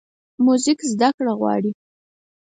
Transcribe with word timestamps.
موزیک 0.45 0.79
زدهکړه 0.91 1.33
غواړي. 1.39 1.71